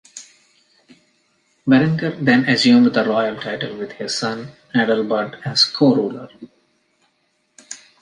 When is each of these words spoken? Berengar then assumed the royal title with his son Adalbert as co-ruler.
Berengar 1.67 2.15
then 2.25 2.45
assumed 2.49 2.91
the 2.91 3.03
royal 3.05 3.39
title 3.39 3.77
with 3.77 3.91
his 3.91 4.17
son 4.17 4.47
Adalbert 4.73 5.39
as 5.45 5.63
co-ruler. 5.65 6.27